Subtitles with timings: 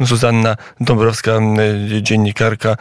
[0.00, 1.40] Zuzanna Dąbrowska,
[2.02, 2.76] dziennikarka,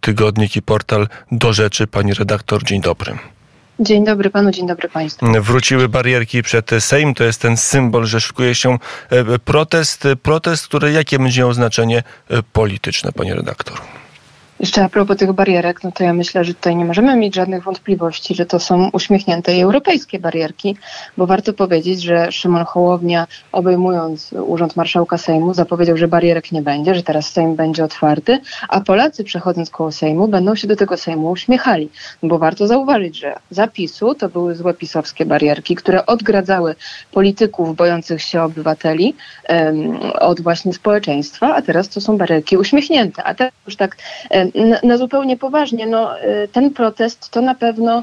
[0.00, 1.86] tygodnik i portal Do Rzeczy.
[1.86, 3.18] Pani redaktor, dzień dobry.
[3.80, 5.26] Dzień dobry panu, dzień dobry państwu.
[5.42, 7.14] Wróciły barierki przed Sejm.
[7.14, 8.78] To jest ten symbol, że szykuje się
[9.10, 10.08] e, protest.
[10.22, 13.80] Protest, który jakie będzie miał znaczenie e, polityczne, pani redaktor?
[14.60, 17.62] Jeszcze a propos tych barierek, no to ja myślę, że tutaj nie możemy mieć żadnych
[17.62, 20.76] wątpliwości, że to są uśmiechnięte i europejskie barierki,
[21.16, 26.94] bo warto powiedzieć, że Szymon Hołownia obejmując Urząd Marszałka Sejmu zapowiedział, że barierek nie będzie,
[26.94, 31.30] że teraz Sejm będzie otwarty, a Polacy przechodząc koło Sejmu będą się do tego Sejmu
[31.30, 31.88] uśmiechali,
[32.22, 36.74] bo warto zauważyć, że zapisu to były złe pisowskie barierki, które odgradzały
[37.12, 39.14] polityków bojących się obywateli
[39.48, 43.96] um, od właśnie społeczeństwa, a teraz to są barierki uśmiechnięte, a teraz już tak
[44.54, 48.02] na, na zupełnie poważnie, no, y, ten protest to na pewno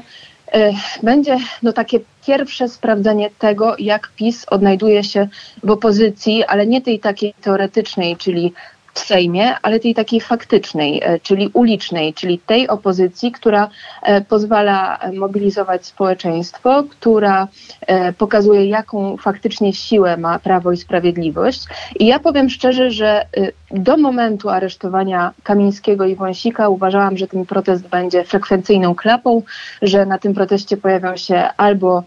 [0.54, 5.28] y, będzie no, takie pierwsze sprawdzenie tego, jak PiS odnajduje się
[5.62, 8.52] w opozycji, ale nie tej takiej teoretycznej, czyli
[8.94, 13.68] w Sejmie, ale tej takiej faktycznej, e, czyli ulicznej, czyli tej opozycji, która
[14.02, 17.48] e, pozwala mobilizować społeczeństwo, która
[17.80, 21.64] e, pokazuje, jaką faktycznie siłę ma Prawo i Sprawiedliwość.
[21.98, 23.26] I ja powiem szczerze, że
[23.70, 29.42] do momentu aresztowania Kamińskiego i Wąsika uważałam, że ten protest będzie frekwencyjną klapą,
[29.82, 32.02] że na tym proteście pojawią się albo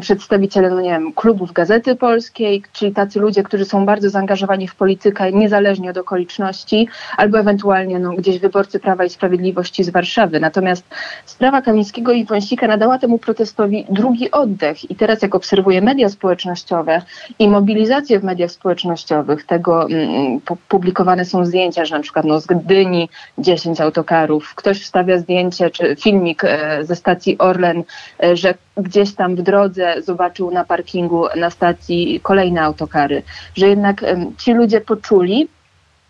[0.00, 4.74] przedstawiciele, no nie wiem, klubów Gazety Polskiej, czyli tacy ludzie, którzy są bardzo zaangażowani w
[4.74, 10.40] politykę niezależnie od okoliczności, albo ewentualnie no, gdzieś wyborcy Prawa i Sprawiedliwości z Warszawy.
[10.40, 10.84] Natomiast
[11.24, 17.02] sprawa Kamińskiego i Wąsika nadała temu protestowi drugi oddech i teraz jak obserwuję media społecznościowe
[17.38, 22.46] i mobilizację w mediach społecznościowych, tego mm, publikowane są zdjęcia, że na przykład no, z
[22.46, 23.08] Gdyni
[23.38, 27.82] 10 autokarów, ktoś wstawia zdjęcie czy filmik e, ze stacji Orlen,
[28.22, 29.63] e, że gdzieś tam w drodze
[30.02, 33.22] zobaczył na parkingu na stacji kolejne autokary,
[33.54, 34.04] że jednak
[34.38, 35.48] ci ludzie poczuli,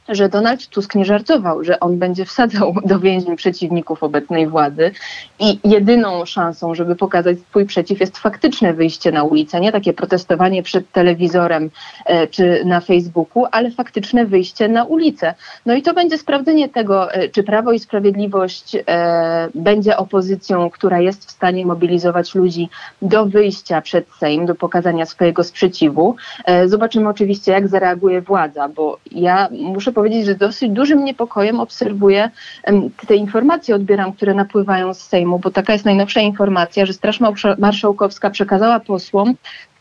[0.09, 4.91] że Donald Tusk nie żartował, że on będzie wsadzał do więzień przeciwników obecnej władzy
[5.39, 10.63] i jedyną szansą, żeby pokazać swój przeciw jest faktyczne wyjście na ulicę, nie takie protestowanie
[10.63, 11.71] przed telewizorem
[12.07, 15.35] e, czy na Facebooku, ale faktyczne wyjście na ulicę.
[15.67, 21.01] No i to będzie sprawdzenie tego, e, czy Prawo i Sprawiedliwość e, będzie opozycją, która
[21.01, 22.69] jest w stanie mobilizować ludzi
[23.03, 26.17] do wyjścia przed Sejm, do pokazania swojego sprzeciwu.
[26.45, 32.31] E, zobaczymy oczywiście, jak zareaguje władza, bo ja muszę powiedzieć, że dosyć dużym niepokojem obserwuję
[33.07, 37.21] te informacje, odbieram, które napływają z Sejmu, bo taka jest najnowsza informacja, że Straż
[37.59, 39.35] Marszałkowska przekazała posłom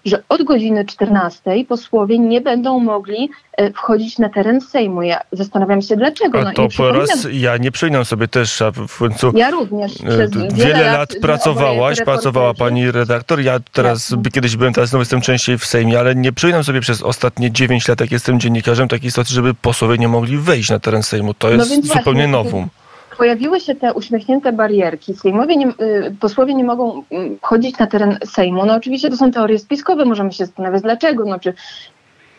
[0.05, 5.01] że od godziny 14 posłowie nie będą mogli e, wchodzić na teren Sejmu.
[5.01, 6.43] Ja zastanawiam się dlaczego.
[6.43, 10.03] No, to po raz ja nie przyjmę sobie też, a w końcu ja również e,
[10.03, 13.41] przez wiele, wiele lat, pracowałaś, pracowała pani redaktor.
[13.41, 14.31] Ja teraz Jasne.
[14.31, 17.87] kiedyś byłem, teraz znowu jestem częściej w Sejmie, ale nie przyjmę sobie przez ostatnie 9
[17.87, 21.33] lat, jak jestem dziennikarzem, takiej sytuacji, żeby posłowie nie mogli wejść na teren Sejmu.
[21.33, 22.69] To no jest no zupełnie właśnie, nowum
[23.17, 25.13] pojawiły się te uśmiechnięte barierki.
[25.13, 28.65] Sejmowie nie, y, posłowie nie mogą mm, chodzić na teren Sejmu.
[28.65, 31.25] No oczywiście to są teorie spiskowe, możemy się zastanawiać dlaczego.
[31.25, 31.53] No, czy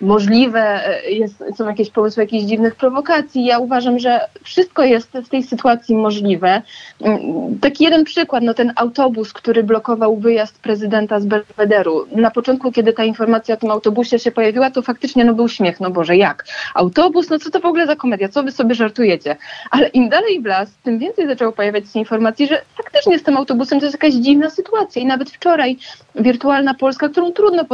[0.01, 3.45] możliwe, e, jest, są jakieś pomysły jakichś dziwnych prowokacji.
[3.45, 6.63] Ja uważam, że wszystko jest w tej sytuacji możliwe.
[7.01, 12.07] Mm, taki jeden przykład, no ten autobus, który blokował wyjazd prezydenta z Belwederu.
[12.13, 15.81] Na początku, kiedy ta informacja o tym autobusie się pojawiła, to faktycznie no był śmiech,
[15.81, 16.45] no Boże, jak?
[16.75, 17.31] Autobus?
[17.31, 18.29] No co to w ogóle za komedia?
[18.29, 19.37] Co wy sobie żartujecie?
[19.71, 23.37] Ale im dalej w las, tym więcej zaczęło pojawiać się informacji, że faktycznie z tym
[23.37, 25.03] autobusem to jest jakaś dziwna sytuacja.
[25.03, 25.77] I nawet wczoraj
[26.15, 27.65] wirtualna Polska, którą trudno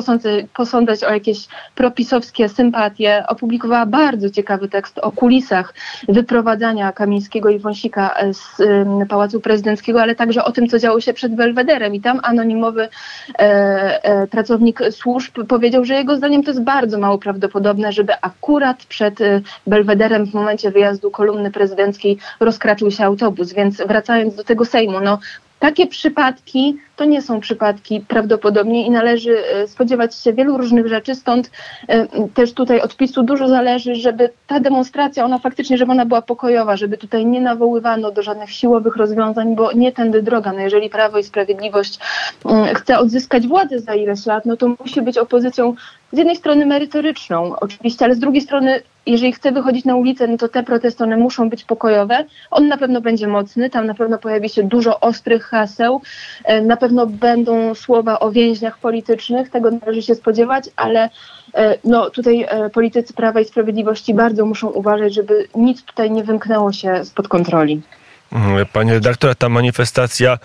[0.54, 5.74] posądzać o jakieś propisy pisowskie sympatie opublikowała bardzo ciekawy tekst o kulisach
[6.08, 8.62] wyprowadzania Kamińskiego i Wąsika z
[9.08, 11.94] Pałacu Prezydenckiego, ale także o tym, co działo się przed Belwederem.
[11.94, 12.88] I tam anonimowy
[13.38, 18.84] e, e, pracownik służb powiedział, że jego zdaniem to jest bardzo mało prawdopodobne, żeby akurat
[18.84, 23.52] przed e, Belwederem w momencie wyjazdu kolumny prezydenckiej rozkraczył się autobus.
[23.52, 25.18] Więc wracając do tego Sejmu, no
[25.60, 31.14] takie przypadki to nie są przypadki prawdopodobnie i należy e, spodziewać się wielu różnych rzeczy,
[31.14, 31.50] stąd
[31.88, 36.22] e, też tutaj od PiSu dużo zależy, żeby ta demonstracja, ona faktycznie, żeby ona była
[36.22, 40.52] pokojowa, żeby tutaj nie nawoływano do żadnych siłowych rozwiązań, bo nie tędy droga.
[40.52, 41.98] No jeżeli Prawo i Sprawiedliwość
[42.44, 45.74] mm, chce odzyskać władzę za ileś lat, no to musi być opozycją
[46.12, 50.36] z jednej strony merytoryczną, oczywiście, ale z drugiej strony, jeżeli chce wychodzić na ulicę, no
[50.36, 52.24] to te protesty one muszą być pokojowe.
[52.50, 56.02] On na pewno będzie mocny, tam na pewno pojawi się dużo ostrych haseł,
[56.44, 61.10] e, na pewno będą słowa o więźniach politycznych, tego należy się spodziewać, ale
[61.54, 66.24] e, no, tutaj e, politycy Prawa i Sprawiedliwości bardzo muszą uważać, żeby nic tutaj nie
[66.24, 67.82] wymknęło się spod kontroli.
[68.32, 70.38] Mhm, panie redaktor, ta manifestacja,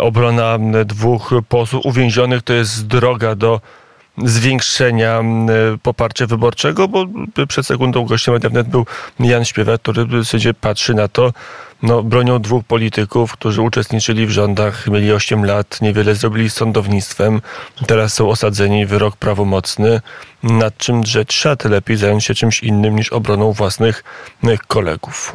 [0.00, 3.60] obrona dwóch posłów uwięzionych to jest droga do
[4.18, 5.22] zwiększenia
[5.82, 7.06] poparcia wyborczego, bo
[7.48, 8.86] przed sekundą gościem Media był
[9.20, 11.32] Jan Śpiewak, który w zasadzie patrzy na to,
[11.82, 17.40] no, bronią dwóch polityków, którzy uczestniczyli w rządach, mieli 8 lat, niewiele zrobili z sądownictwem,
[17.86, 20.00] teraz są osadzeni, wyrok prawomocny,
[20.42, 24.04] nad czym drzeć szat, lepiej zająć się czymś innym niż obroną własnych
[24.66, 25.34] kolegów.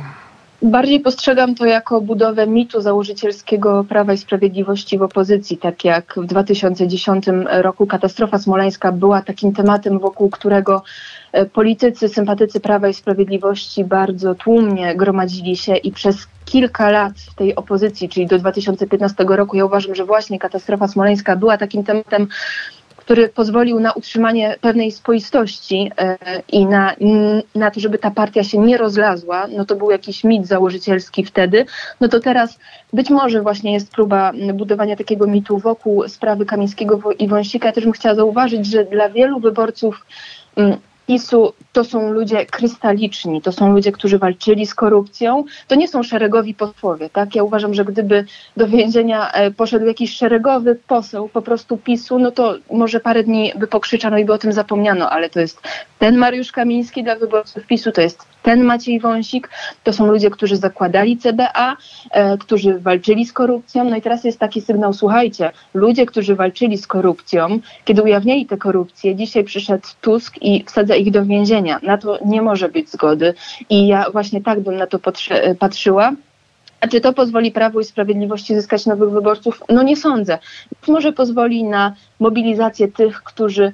[0.62, 6.26] Bardziej postrzegam to jako budowę mitu założycielskiego Prawa i Sprawiedliwości w opozycji, tak jak w
[6.26, 10.84] 2010 roku katastrofa smoleńska była takim tematem, wokół którego
[11.32, 17.36] e, politycy, sympatycy Prawa i Sprawiedliwości bardzo tłumnie gromadzili się i przez kilka lat w
[17.36, 22.28] tej opozycji, czyli do 2015 roku, ja uważam, że właśnie katastrofa smoleńska była takim tematem,
[23.10, 26.18] który pozwolił na utrzymanie pewnej spoistości e,
[26.52, 26.96] i na,
[27.56, 31.66] na to, żeby ta partia się nie rozlazła, no to był jakiś mit założycielski wtedy,
[32.02, 32.60] no to teraz
[32.94, 37.68] być może właśnie jest próba budowania takiego mitu wokół sprawy Kamińskiego i Wąsika.
[37.68, 40.06] Ja też bym chciała zauważyć, że dla wielu wyborców
[41.10, 45.44] PiSu to są ludzie krystaliczni, to są ludzie, którzy walczyli z korupcją.
[45.68, 47.36] To nie są szeregowi posłowie, tak?
[47.36, 48.26] Ja uważam, że gdyby
[48.58, 53.54] do więzienia e, poszedł jakiś szeregowy poseł po prostu PiSu, no to może parę dni
[53.56, 55.62] by pokrzyczano i by o tym zapomniano, ale to jest
[56.00, 59.50] ten Mariusz Kamiński dla wyborców PiSu, to jest ten Maciej Wąsik,
[59.84, 61.78] to są ludzie, którzy zakładali CBA,
[62.12, 63.90] e, którzy walczyli z korupcją.
[63.90, 68.58] No i teraz jest taki sygnał, słuchajcie, ludzie, którzy walczyli z korupcją, kiedy ujawniali tę
[68.58, 71.80] korupcję, dzisiaj przyszedł Tusk i wsadza ich do więzienia.
[71.84, 73.34] Na to nie może być zgody.
[73.70, 75.00] I ja właśnie tak bym na to
[75.60, 76.12] patrzyła.
[76.82, 79.64] A czy to pozwoli Prawu i Sprawiedliwości zyskać nowych wyborców?
[79.70, 80.38] No nie sądzę.
[80.88, 83.74] Może pozwoli na mobilizację tych, którzy e,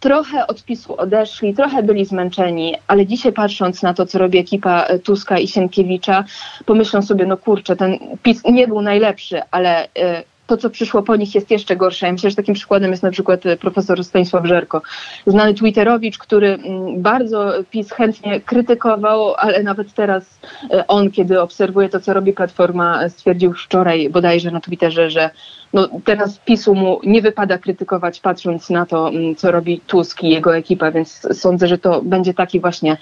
[0.00, 4.82] trochę od PiSu odeszli, trochę byli zmęczeni, ale dzisiaj patrząc na to, co robi ekipa
[4.82, 6.24] e, Tuska i Sienkiewicza,
[6.66, 11.16] pomyślą sobie, no kurczę, ten PiS nie był najlepszy, ale e, to, co przyszło po
[11.16, 12.06] nich jest jeszcze gorsze.
[12.06, 14.82] Ja myślę, że takim przykładem jest na przykład e, profesor Stanisław Żerko,
[15.26, 20.40] znany Twitterowicz, który mm, bardzo PiS chętnie krytykował, ale nawet teraz
[20.88, 25.30] on, kiedy obserwuje to, co robi Platforma, stwierdził wczoraj bodajże na Twitterze, że
[25.74, 30.28] no, teraz PiSu mu nie wypada krytykować, patrząc na to, mm, co robi Tusk i
[30.28, 32.96] jego ekipa, więc sądzę, że to będzie taki właśnie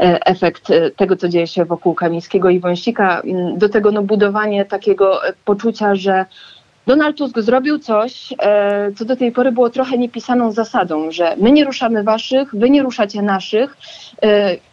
[0.00, 3.20] e, efekt e, tego, co dzieje się wokół Kamińskiego i Wąsika.
[3.20, 6.24] Mm, do tego no, budowanie takiego e, poczucia, że
[6.86, 8.34] Donald Tusk zrobił coś,
[8.96, 12.82] co do tej pory było trochę niepisaną zasadą, że my nie ruszamy waszych, wy nie
[12.82, 13.76] ruszacie naszych.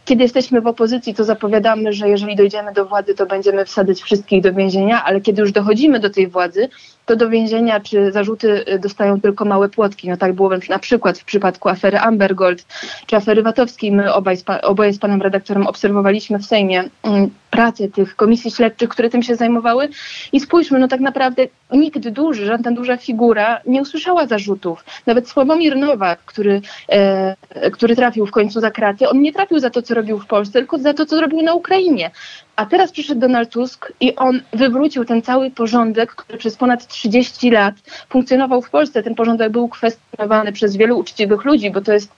[0.05, 4.41] Kiedy jesteśmy w opozycji, to zapowiadamy, że jeżeli dojdziemy do władzy, to będziemy wsadzać wszystkich
[4.41, 6.69] do więzienia, ale kiedy już dochodzimy do tej władzy,
[7.05, 10.09] to do więzienia czy zarzuty y, dostają tylko małe płotki.
[10.09, 12.65] No tak było na przykład w przypadku afery Amber Gold
[13.05, 13.91] czy afery Watowskiej.
[13.91, 19.09] My obaj, oboje z panem redaktorem obserwowaliśmy w Sejmie mm, pracę tych komisji śledczych, które
[19.09, 19.89] tym się zajmowały
[20.31, 24.85] i spójrzmy, no tak naprawdę nikt duży, żadna duża figura nie usłyszała zarzutów.
[25.05, 27.35] Nawet Sławomir Nowak, który, e,
[27.71, 30.53] który trafił w końcu za kraty, on nie trafił za to, co robił w Polsce,
[30.53, 32.11] tylko za to, co robił na Ukrainie.
[32.55, 37.51] A teraz przyszedł Donald Tusk i on wywrócił ten cały porządek, który przez ponad 30
[37.51, 37.75] lat
[38.09, 39.03] funkcjonował w Polsce.
[39.03, 42.11] Ten porządek był kwestionowany przez wielu uczciwych ludzi, bo to jest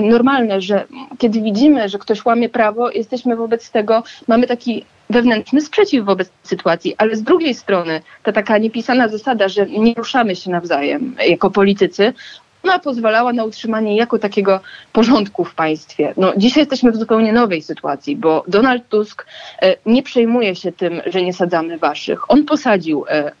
[0.00, 0.84] normalne, że
[1.18, 6.94] kiedy widzimy, że ktoś łamie prawo, jesteśmy wobec tego, mamy taki wewnętrzny sprzeciw wobec sytuacji,
[6.98, 12.12] ale z drugiej strony ta taka niepisana zasada, że nie ruszamy się nawzajem jako politycy,
[12.64, 14.60] ona pozwalała na utrzymanie jako takiego
[14.92, 16.14] porządku w państwie.
[16.16, 19.26] No, dzisiaj jesteśmy w zupełnie nowej sytuacji, bo Donald Tusk
[19.62, 22.30] e, nie przejmuje się tym, że nie sadzamy waszych.
[22.30, 23.32] On posadził e,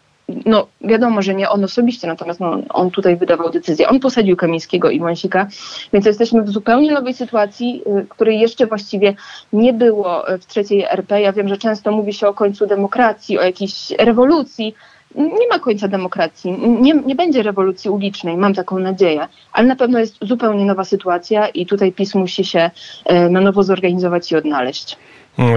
[0.46, 3.88] no wiadomo, że nie on osobiście, natomiast no, on tutaj wydawał decyzję.
[3.88, 5.46] On posadził Kamińskiego i Wąsika,
[5.92, 9.14] więc jesteśmy w zupełnie nowej sytuacji, e, której jeszcze właściwie
[9.52, 11.20] nie było w trzeciej RP.
[11.20, 14.74] Ja wiem, że często mówi się o końcu demokracji, o jakiejś rewolucji,
[15.14, 16.52] nie ma końca demokracji.
[16.80, 21.48] Nie, nie będzie rewolucji ulicznej, mam taką nadzieję, ale na pewno jest zupełnie nowa sytuacja
[21.48, 22.70] i tutaj PiS musi się
[23.04, 24.96] e, na nowo zorganizować i odnaleźć.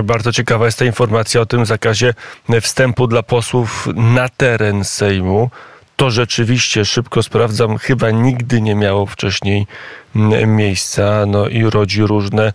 [0.04, 2.14] Bardzo ciekawa jest ta informacja o tym zakazie
[2.62, 5.50] wstępu dla posłów na teren Sejmu
[5.98, 9.68] to rzeczywiście szybko sprawdzam, chyba nigdy nie miało wcześniej
[10.48, 12.54] miejsca, no i rodzi różne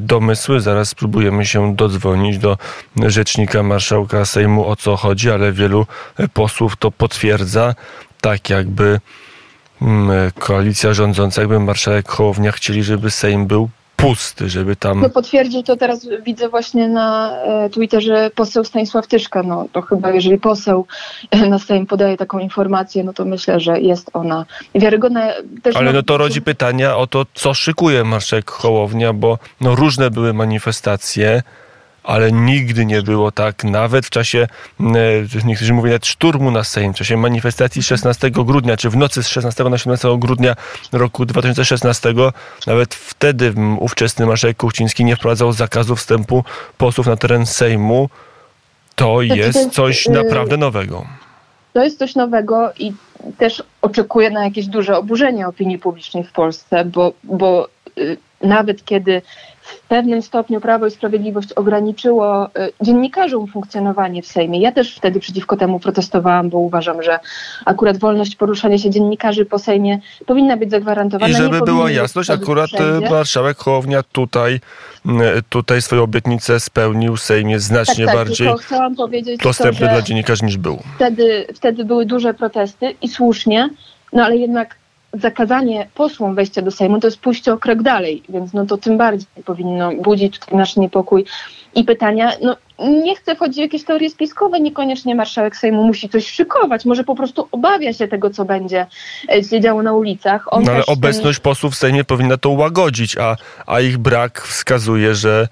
[0.00, 0.60] domysły.
[0.60, 2.58] Zaraz spróbujemy się dodzwonić do
[2.96, 5.86] rzecznika marszałka Sejmu o co chodzi, ale wielu
[6.32, 7.74] posłów to potwierdza,
[8.20, 9.00] tak jakby
[10.38, 13.70] koalicja rządząca, jakby marszałek Hołownia chcieli, żeby Sejm był
[14.08, 15.00] pusty, żeby tam...
[15.00, 19.42] No potwierdził to teraz widzę właśnie na e, Twitterze poseł Stanisław Tyszka.
[19.42, 20.86] No to chyba jeżeli poseł
[21.30, 25.32] e, na Sejm podaje taką informację, no to myślę, że jest ona wiarygodna.
[25.62, 30.10] Też Ale no to rodzi pytania o to, co szykuje marszałek Hołownia, bo no różne
[30.10, 31.42] były manifestacje,
[32.04, 34.46] ale nigdy nie było tak, nawet w czasie,
[35.44, 39.28] niektórzy mówią nawet szturmu na Sejm, w czasie manifestacji 16 grudnia, czy w nocy z
[39.28, 40.54] 16 na 17 grudnia
[40.92, 42.14] roku 2016,
[42.66, 46.44] nawet wtedy ówczesny marszałek Kuchciński nie wprowadzał zakazu wstępu
[46.78, 48.08] posłów na teren Sejmu.
[48.96, 51.06] To jest coś y, naprawdę nowego.
[51.72, 52.92] To jest coś nowego i
[53.38, 57.68] też oczekuję na jakieś duże oburzenie opinii publicznej w Polsce, bo, bo
[57.98, 59.22] y, nawet kiedy
[59.74, 62.50] w pewnym stopniu Prawo i Sprawiedliwość ograniczyło y,
[62.80, 64.60] dziennikarzom funkcjonowanie w Sejmie.
[64.60, 67.18] Ja też wtedy przeciwko temu protestowałam, bo uważam, że
[67.64, 71.32] akurat wolność poruszania się dziennikarzy po Sejmie powinna być zagwarantowana.
[71.32, 73.10] I żeby była jasność, akurat y, wszędzie.
[73.10, 74.60] marszałek Hołownia tutaj,
[75.06, 75.10] y,
[75.48, 77.16] tutaj swoją obietnicę spełnił.
[77.16, 78.48] Sejm jest znacznie tak, tak, bardziej
[79.42, 80.78] dostępny to, dla dziennikarzy niż był.
[80.96, 83.70] Wtedy, wtedy były duże protesty i słusznie,
[84.12, 84.76] no ale jednak
[85.20, 88.98] zakazanie posłom wejścia do Sejmu to jest pójście o krok dalej, więc no to tym
[88.98, 91.24] bardziej powinno budzić tutaj nasz niepokój
[91.74, 92.32] i pytania.
[92.42, 97.04] No, nie chcę wchodzić w jakieś teorie spiskowe, niekoniecznie marszałek Sejmu musi coś szykować, może
[97.04, 98.86] po prostu obawia się tego, co będzie
[99.32, 100.48] e, się działo na ulicach.
[100.52, 101.42] No, ale obecność ten...
[101.42, 105.48] posłów w Sejmie powinna to łagodzić, a, a ich brak wskazuje, że,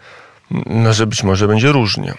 [0.66, 2.14] no, że być może będzie różnie.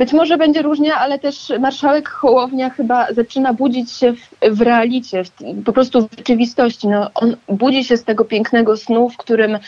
[0.00, 5.24] Być może będzie różnie, ale też marszałek Hołownia chyba zaczyna budzić się w, w realicie,
[5.24, 5.30] w,
[5.64, 6.88] po prostu w rzeczywistości.
[6.88, 9.58] No, on budzi się z tego pięknego snu, w którym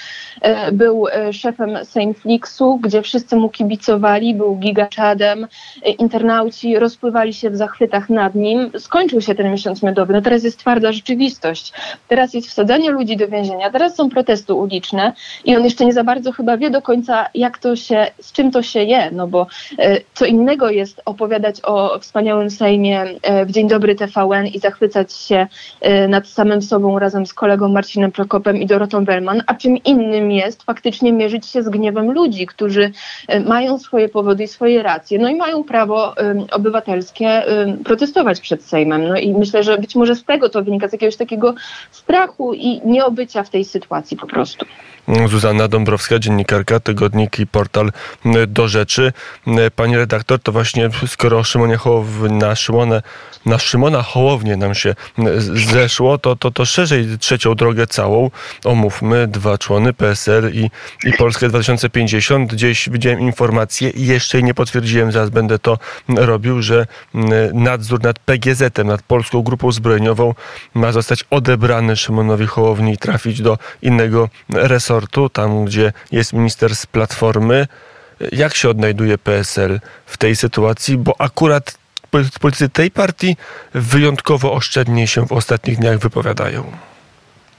[0.41, 5.45] e, był e, szefem Sejmflixu, gdzie wszyscy mu kibicowali, był gigaczadem,
[5.83, 8.71] e, internauci rozpływali się w zachwytach nad nim.
[8.79, 11.73] Skończył się ten miesiąc miodowy, no teraz jest twarda rzeczywistość.
[12.09, 15.13] Teraz jest wsadzanie ludzi do więzienia, teraz są protesty uliczne
[15.45, 18.51] i on jeszcze nie za bardzo chyba wie do końca, jak to się, z czym
[18.51, 19.47] to się je, no bo
[19.79, 25.13] e, co innego jest opowiadać o wspaniałym Sejmie e, w Dzień Dobry TVN i zachwycać
[25.13, 25.47] się
[25.81, 30.31] e, nad samym sobą razem z kolegą Marcinem Prokopem i Dorotą Bellman, a czym innym
[30.31, 32.93] jest faktycznie mierzyć się z gniewem ludzi, którzy
[33.29, 36.15] e, mają swoje powody i swoje racje, no i mają prawo
[36.51, 37.43] obywatelskie
[37.85, 39.09] protestować przed Sejmem.
[39.09, 41.55] No i myślę, że być może z tego to wynika, z jakiegoś takiego
[41.91, 44.67] strachu i nieobycia w tej sytuacji po prostu.
[45.29, 47.93] Zuzanna Dąbrowska, dziennikarka, tygodnik i portal
[48.49, 49.13] Do Rzeczy.
[49.77, 53.03] Pani redaktor, to właśnie skoro o Szymonie Hołow, na, Szymone,
[53.47, 54.95] na Szymona Hołownię nam się
[55.73, 58.31] zeszło, to, to, to szerzej trzecią drogę całą
[58.65, 59.27] omówmy.
[59.27, 60.71] Dwa człony PSL i,
[61.05, 62.53] i Polskę 2050.
[62.53, 65.79] Gdzieś widziałem informację i jeszcze jej nie potwierdziłem, zaraz będę to
[66.09, 66.87] robił, że
[67.53, 70.35] nadzór nad PGZ-em, nad Polską Grupą Zbrojeniową
[70.75, 76.77] ma zostać odebrany Szymonowi Hołowni i trafić do innego resortu resortu, tam gdzie jest minister
[76.77, 77.67] z Platformy.
[78.33, 80.99] Jak się odnajduje PSL w tej sytuacji?
[80.99, 81.79] Bo akurat
[82.41, 83.37] politycy tej partii
[83.75, 86.73] wyjątkowo oszczędnie się w ostatnich dniach wypowiadają.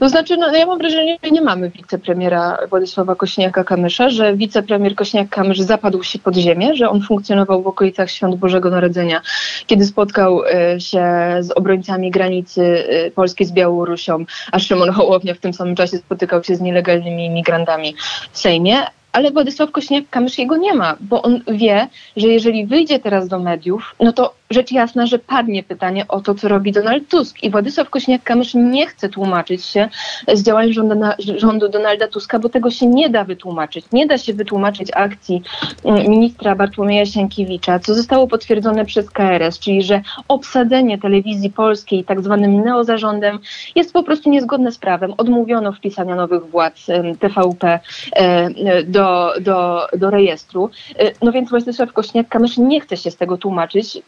[0.03, 5.61] To znaczy, no, ja mam wrażenie, że nie mamy wicepremiera Władysława Kośniaka-Kamysza, że wicepremier Kośniak-Kamysz
[5.61, 9.21] zapadł się pod ziemię, że on funkcjonował w okolicach Świąt Bożego Narodzenia,
[9.67, 11.05] kiedy spotkał e, się
[11.39, 16.43] z obrońcami granicy e, Polski z Białorusią, a Szymon Hołownia w tym samym czasie spotykał
[16.43, 17.95] się z nielegalnymi imigrantami
[18.31, 18.77] w Sejmie.
[19.11, 23.95] Ale Władysław Kośniak-Kamysz jego nie ma, bo on wie, że jeżeli wyjdzie teraz do mediów,
[23.99, 27.43] no to rzecz jasna, że padnie pytanie o to, co robi Donald Tusk.
[27.43, 29.89] I Władysław Kośniak-Kamysz nie chce tłumaczyć się
[30.33, 30.95] z działań rządu,
[31.37, 33.85] rządu Donalda Tuska, bo tego się nie da wytłumaczyć.
[33.91, 35.41] Nie da się wytłumaczyć akcji
[35.85, 42.21] mm, ministra Bartłomieja Sienkiewicza, co zostało potwierdzone przez KRS, czyli że obsadzenie telewizji polskiej tak
[42.21, 43.39] zwanym neozarządem
[43.75, 45.13] jest po prostu niezgodne z prawem.
[45.17, 46.85] Odmówiono wpisania nowych władz
[47.19, 47.79] TVP
[48.15, 50.69] e, do, do, do rejestru.
[50.99, 54.01] E, no więc Władysław Kośniak-Kamysz nie chce się z tego tłumaczyć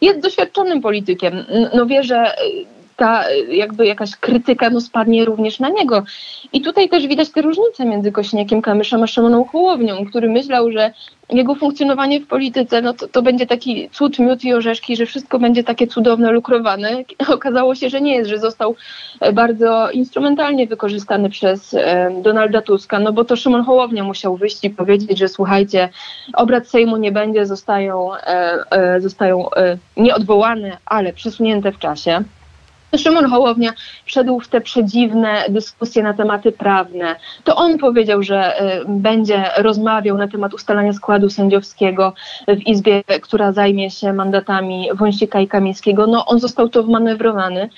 [0.00, 1.44] jest doświadczonym politykiem.
[1.74, 2.34] No wie, że
[3.00, 6.02] ta jakby jakaś krytyka no, spadnie również na niego.
[6.52, 10.92] I tutaj też widać te różnice między Kośniakiem Kamyszem a Szymoną Hołownią, który myślał, że
[11.30, 15.38] jego funkcjonowanie w polityce no to, to będzie taki cud, miód i orzeszki, że wszystko
[15.38, 16.90] będzie takie cudowne, lukrowane.
[17.36, 18.74] Okazało się, że nie jest, że został
[19.20, 24.64] e, bardzo instrumentalnie wykorzystany przez e, Donalda Tuska, no bo to Szymon Hołownia musiał wyjść
[24.64, 25.88] i powiedzieć, że słuchajcie,
[26.34, 28.18] obrad Sejmu nie będzie, zostają, e,
[28.70, 32.24] e, zostają e, nieodwołane, ale przesunięte w czasie.
[32.96, 33.72] Szymon Hołownia
[34.04, 37.16] wszedł w te przedziwne dyskusje na tematy prawne.
[37.44, 42.12] To on powiedział, że y, będzie rozmawiał na temat ustalania składu sędziowskiego
[42.48, 46.06] w Izbie, która zajmie się mandatami Wąsika i Kamińskiego.
[46.06, 47.68] No on został to wmanewrowany,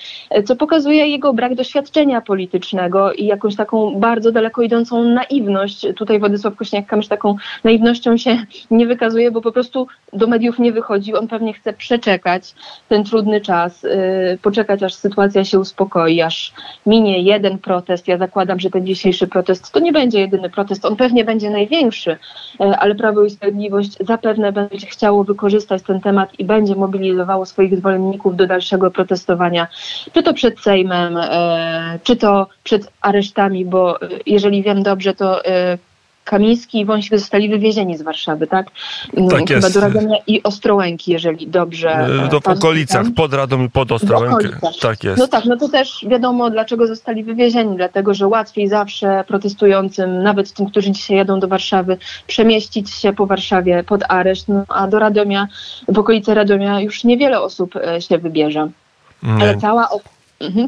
[0.45, 5.87] co pokazuje jego brak doświadczenia politycznego i jakąś taką bardzo daleko idącą naiwność.
[5.95, 11.15] Tutaj Władysław Kośniak-Kamysz taką naiwnością się nie wykazuje, bo po prostu do mediów nie wychodzi.
[11.15, 12.55] On pewnie chce przeczekać
[12.89, 16.53] ten trudny czas, y, poczekać aż sytuacja się uspokoi, aż
[16.85, 18.07] minie jeden protest.
[18.07, 22.17] Ja zakładam, że ten dzisiejszy protest to nie będzie jedyny protest, on pewnie będzie największy,
[22.59, 27.77] e, ale Prawo i Sprawiedliwość zapewne będzie chciało wykorzystać ten temat i będzie mobilizowało swoich
[27.77, 29.67] zwolenników do dalszego protestowania,
[30.13, 35.41] czy to przed Sejmem, e, czy to przed aresztami, bo e, jeżeli wiem dobrze, to
[36.23, 38.67] Kamiński i Wąsik zostali wywiezieni z Warszawy, tak?
[39.17, 39.73] Mm, Tak Chyba jest.
[39.73, 44.49] do Radomia i Ostrołęki, jeżeli dobrze E, To w okolicach, pod Radom i pod Ostrołękę.
[44.81, 45.17] Tak jest.
[45.19, 50.53] No tak, no to też wiadomo, dlaczego zostali wywiezieni, dlatego że łatwiej zawsze protestującym, nawet
[50.53, 54.99] tym, którzy dzisiaj jadą do Warszawy, przemieścić się po Warszawie pod areszt, no, a do
[54.99, 55.47] Radomia,
[55.87, 58.69] w okolice Radomia już niewiele osób e, się wybierze.
[59.41, 60.12] Ale Nie, cała, op- mhm,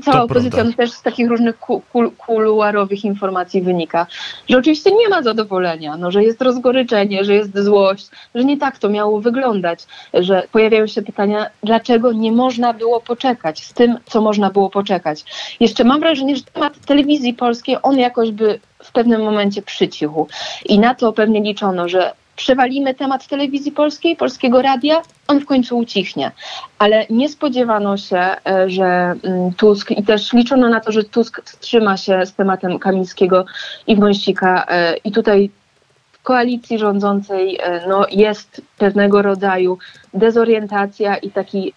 [0.04, 0.78] cała To opozycja prawda.
[0.78, 4.08] też z takich różnych ku, kul, kuluarowych informacji wynika,
[4.50, 8.78] że oczywiście nie ma zadowolenia, no, że jest rozgoryczenie, że jest złość, że nie tak
[8.80, 9.80] to miało wyglądać,
[10.14, 15.24] że pojawiają się pytania, dlaczego nie można było poczekać z tym, co można było poczekać.
[15.60, 20.28] Jeszcze mam wrażenie, że temat telewizji polskiej, on jakoś by w pewnym momencie przycichł
[20.66, 25.78] i na to pewnie liczono, że przewalimy temat telewizji polskiej, polskiego radia, on w końcu
[25.78, 26.32] ucichnie.
[26.80, 28.86] Ale nie spodziewano się, e, że
[29.24, 33.46] mm, Tusk i też liczono na to, że Tusk wstrzyma się z tematem Kamińskiego
[33.88, 35.50] i Wąsika e, i tutaj
[36.12, 39.78] w koalicji rządzącej e, no, jest pewnego rodzaju
[40.14, 41.74] dezorientacja i taki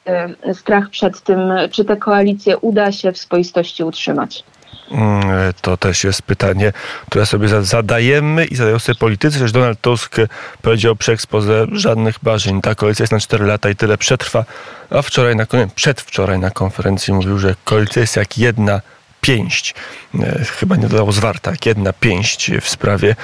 [0.52, 4.44] strach przed tym, czy tę koalicję uda się w swoistości utrzymać.
[4.90, 5.22] Mm,
[5.62, 6.72] To też jest pytanie,
[7.10, 10.16] które sobie za- zadajemy i zadają sobie politycy, że Donald Tusk
[10.62, 12.60] powiedział przy ekspoze żadnych barzeń.
[12.62, 14.44] Ta koalicja jest na 4 lata i tyle przetrwa.
[14.90, 18.80] A wczoraj na, kon- przedwczoraj na konferencji mówił, że koalicja jest jak jedna
[19.20, 19.74] pięść.
[20.20, 23.16] E, Chyba nie dodał zwarta, jedna pięść w sprawie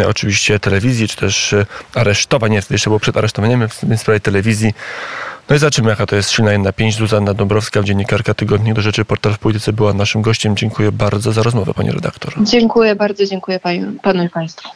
[0.00, 2.50] e, oczywiście telewizji, czy też e, aresztowań.
[2.50, 4.74] Nie, jeszcze było przed aresztowaniem w sprawie telewizji.
[5.50, 6.98] No i zobaczymy, jaka to jest silna jedna pięść.
[6.98, 10.56] Zuzanna Dąbrowska, dziennikarka Tygodni do Rzeczy Portal w Polityce była naszym gościem.
[10.56, 12.34] Dziękuję bardzo za rozmowę, pani redaktor.
[12.44, 13.60] Dziękuję bardzo, dziękuję
[14.02, 14.68] panu i państwu.